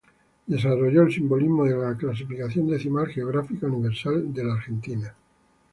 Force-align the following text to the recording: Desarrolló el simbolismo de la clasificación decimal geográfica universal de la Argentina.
Desarrolló 0.47 1.03
el 1.03 1.13
simbolismo 1.13 1.63
de 1.65 1.77
la 1.77 1.95
clasificación 1.95 2.65
decimal 2.67 3.05
geográfica 3.09 3.67
universal 3.67 4.33
de 4.33 4.43
la 4.43 4.53
Argentina. 4.55 5.13